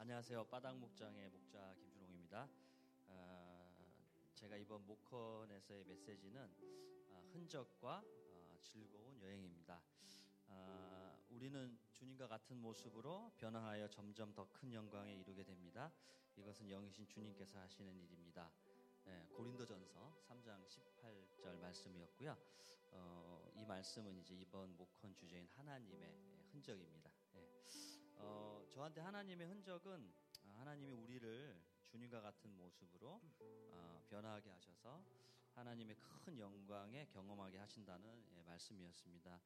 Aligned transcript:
안녕하세요. 0.00 0.44
바닥 0.44 0.76
목장의 0.78 1.28
목자 1.28 1.74
김준홍입니다. 1.74 2.48
어, 3.08 3.74
제가 4.34 4.56
이번 4.56 4.86
모컨에서의 4.86 5.84
메시지는 5.86 6.48
어, 7.10 7.28
흔적과 7.32 8.02
어, 8.04 8.56
즐거운 8.62 9.20
여행입니다. 9.20 9.82
어, 10.46 11.18
우리는 11.30 11.76
주님과 11.92 12.28
같은 12.28 12.56
모습으로 12.62 13.32
변화하여 13.36 13.88
점점 13.88 14.32
더 14.34 14.46
큰 14.52 14.72
영광에 14.72 15.14
이르게 15.14 15.42
됩니다. 15.42 15.90
이것은 16.36 16.68
영이신 16.68 17.08
주님께서 17.08 17.58
하시는 17.58 17.98
일입니다. 18.00 18.48
예, 19.08 19.26
고린도전서 19.34 20.14
3장 20.28 20.64
18절 20.68 21.58
말씀이었고요. 21.58 22.36
어, 22.92 23.50
이 23.56 23.64
말씀은 23.64 24.16
이제 24.18 24.34
이번 24.34 24.76
목헌 24.76 25.14
주제인 25.16 25.48
하나님의 25.56 26.14
흔적입니다. 26.52 27.10
예. 27.34 27.48
어, 28.20 28.47
저한테 28.78 29.00
하나님의 29.00 29.48
흔적은 29.48 30.14
하나님이 30.54 30.92
우리를 30.92 31.60
주님과 31.82 32.20
같은 32.20 32.56
모습으로 32.56 33.20
어, 33.72 34.04
변화하게 34.08 34.50
하셔서 34.50 35.04
하나님의 35.54 35.96
큰 36.00 36.38
영광에 36.38 37.06
경험하게 37.06 37.58
하신다는 37.58 38.24
예, 38.36 38.42
말씀이었습니다. 38.42 39.40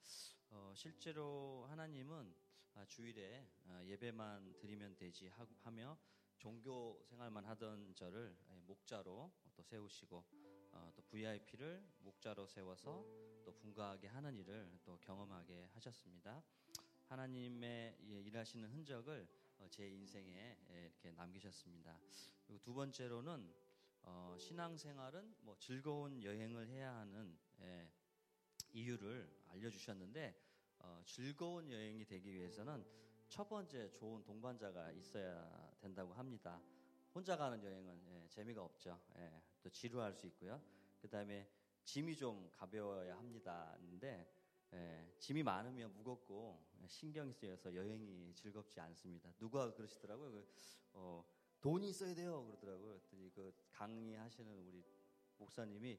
어, 0.50 0.74
실제로 0.76 1.64
하나님은 1.70 2.34
아, 2.74 2.84
주일에 2.84 3.48
아, 3.68 3.82
예배만 3.86 4.58
드리면 4.58 4.96
되지 4.96 5.30
하며 5.62 5.96
종교 6.36 7.02
생활만 7.04 7.46
하던 7.46 7.94
저를 7.94 8.36
예, 8.50 8.60
목자로 8.66 9.32
또 9.54 9.62
세우시고 9.62 10.26
어, 10.72 10.92
또 10.94 11.02
VIP를 11.08 11.82
목자로 12.00 12.46
세워서 12.46 13.06
또 13.46 13.54
분가하게 13.56 14.08
하는 14.08 14.36
일을 14.36 14.78
또 14.84 14.98
경험하게 15.00 15.70
하셨습니다. 15.72 16.42
하나님의 17.12 17.98
예, 18.08 18.20
일하시는 18.22 18.70
흔적을 18.70 19.28
어, 19.58 19.66
제 19.68 19.86
인생에 19.86 20.56
예, 20.70 20.84
이렇게 20.86 21.12
남기셨습니다. 21.12 22.00
그리고 22.46 22.58
두 22.62 22.72
번째로는 22.72 23.52
어, 24.04 24.34
신앙생활은 24.38 25.34
뭐 25.42 25.54
즐거운 25.58 26.22
여행을 26.22 26.68
해야 26.68 26.94
하는 26.94 27.36
예, 27.60 27.92
이유를 28.72 29.30
알려주셨는데 29.48 30.34
어, 30.78 31.02
즐거운 31.04 31.70
여행이 31.70 32.06
되기 32.06 32.32
위해서는 32.32 32.82
첫 33.28 33.46
번째 33.46 33.90
좋은 33.90 34.24
동반자가 34.24 34.92
있어야 34.92 35.70
된다고 35.80 36.14
합니다. 36.14 36.62
혼자 37.14 37.36
가는 37.36 37.62
여행은 37.62 38.02
예, 38.06 38.26
재미가 38.30 38.64
없죠. 38.64 38.98
예, 39.18 39.42
또 39.62 39.68
지루할 39.68 40.14
수 40.14 40.26
있고요. 40.28 40.62
그 41.02 41.10
다음에 41.10 41.46
짐이 41.84 42.16
좀 42.16 42.48
가벼워야 42.54 43.18
합니다. 43.18 43.76
근데 43.80 44.26
예, 44.74 45.14
짐이 45.18 45.42
많으면 45.42 45.92
무겁고 45.94 46.62
신경이 46.86 47.32
쓰여서 47.32 47.74
여행이 47.74 48.32
즐겁지 48.34 48.80
않습니다. 48.80 49.32
누가 49.38 49.72
그러시더라고요. 49.72 50.30
그, 50.32 50.46
어, 50.92 51.24
돈이 51.60 51.88
있어야 51.90 52.14
돼요. 52.14 52.44
그러더라고요. 52.46 52.98
그랬더니 52.98 53.30
그 53.34 53.52
강의하시는 53.70 54.66
우리 54.66 54.84
목사님이 55.38 55.98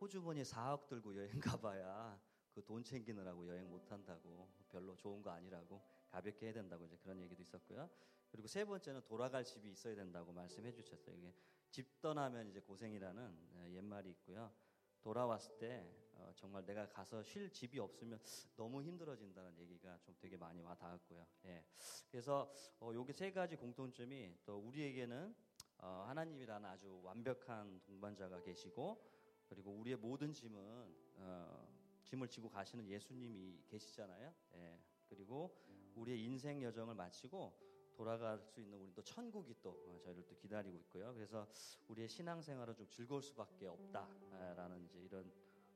호주머니에 0.00 0.42
4억 0.42 0.86
들고 0.86 1.16
여행 1.16 1.40
가봐야 1.40 2.20
그 2.58 2.64
돈 2.64 2.82
챙기느라고 2.82 3.46
여행 3.48 3.70
못 3.70 3.90
한다고 3.92 4.48
별로 4.68 4.96
좋은 4.96 5.22
거 5.22 5.30
아니라고 5.30 5.80
가볍게 6.10 6.46
해야 6.46 6.52
된다고 6.52 6.84
이제 6.86 6.96
그런 6.96 7.20
얘기도 7.20 7.40
있었고요. 7.40 7.88
그리고 8.30 8.48
세 8.48 8.64
번째는 8.64 9.02
돌아갈 9.04 9.44
집이 9.44 9.70
있어야 9.70 9.94
된다고 9.94 10.32
말씀해 10.32 10.72
주셨어요. 10.72 11.14
이게 11.16 11.32
집 11.70 12.00
떠나면 12.00 12.48
이제 12.48 12.60
고생이라는 12.60 13.38
예, 13.54 13.74
옛말이 13.76 14.10
있고요. 14.10 14.52
돌아왔을 15.00 15.58
때 15.58 15.86
어, 16.14 16.32
정말 16.34 16.64
내가 16.64 16.88
가서 16.88 17.22
쉴 17.22 17.50
집이 17.50 17.78
없으면 17.78 18.18
너무 18.56 18.82
힘들어진다는 18.82 19.56
얘기가 19.58 19.98
좀 20.02 20.14
되게 20.18 20.36
많이 20.36 20.60
와 20.60 20.74
닿았고요. 20.74 21.26
예. 21.46 21.64
그래서 22.10 22.52
어, 22.80 22.90
여기 22.94 23.12
세 23.12 23.30
가지 23.30 23.56
공통점이 23.56 24.34
또 24.44 24.58
우리에게는 24.58 25.34
어, 25.78 26.04
하나님이라는 26.08 26.68
아주 26.68 27.00
완벽한 27.04 27.80
동반자가 27.86 28.42
계시고 28.42 29.00
그리고 29.48 29.72
우리의 29.72 29.96
모든 29.96 30.32
짐은 30.32 30.94
어, 31.16 31.68
짐을 32.02 32.28
지고 32.28 32.48
가시는 32.48 32.88
예수님이 32.88 33.62
계시잖아요. 33.68 34.34
예. 34.54 34.78
그리고 35.08 35.56
우리의 35.94 36.22
인생 36.22 36.62
여정을 36.62 36.94
마치고 36.94 37.52
돌아갈 37.98 38.38
수 38.38 38.60
있는 38.60 38.78
우리 38.78 38.94
또 38.94 39.02
천국이 39.02 39.56
또 39.60 39.70
어, 39.70 39.98
저희를 40.04 40.24
또 40.28 40.36
기다리고 40.36 40.76
있고요. 40.76 41.12
그래서 41.14 41.48
우리의 41.88 42.08
신앙생활은 42.08 42.76
좀 42.76 42.88
즐거울 42.88 43.20
수밖에 43.24 43.66
없다라는 43.66 44.84
이제 44.84 45.00
이런 45.00 45.28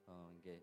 어, 0.06 0.33
게 0.41 0.62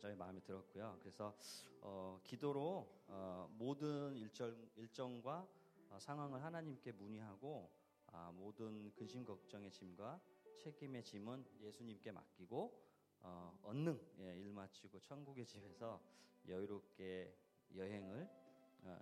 저희 0.00 0.16
마음에 0.16 0.40
들었고요. 0.40 0.98
그래서 0.98 1.36
어, 1.82 2.20
기도로 2.24 2.88
어, 3.06 3.48
모든 3.52 4.16
일정 4.16 4.52
일정과 4.74 5.46
어, 5.90 5.98
상황을 6.00 6.42
하나님께 6.42 6.90
문의하고 6.90 7.70
아, 8.08 8.32
모든 8.34 8.92
근심 8.96 9.24
걱정의 9.24 9.70
짐과 9.70 10.20
책임의 10.58 11.04
짐은 11.04 11.46
예수님께 11.60 12.10
맡기고 12.10 12.82
어, 13.20 13.56
언능 13.62 14.00
예, 14.18 14.36
일 14.36 14.52
마치고 14.52 14.98
천국의 14.98 15.46
집에서 15.46 16.02
여유롭게 16.48 17.36
여행을 17.76 18.28
어, 18.28 18.41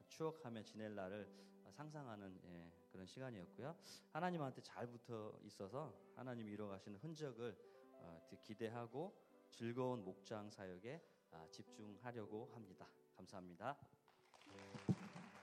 추억하며 0.08 0.62
지낼 0.62 0.94
날을 0.94 1.28
상상하는 1.72 2.38
예, 2.44 2.70
그런 2.90 3.06
시간이었고요. 3.06 3.74
하나님한테 4.12 4.60
잘 4.60 4.86
붙어 4.86 5.32
있어서 5.44 5.94
하나님이 6.16 6.52
이뤄가시는 6.52 6.98
흔적을 6.98 7.56
어, 7.92 8.28
기대하고 8.42 9.14
즐거운 9.50 10.04
목장 10.04 10.50
사역에 10.50 11.00
아, 11.32 11.46
집중하려고 11.50 12.50
합니다. 12.54 12.86
감사합니다. 13.16 13.76
네. 14.52 15.39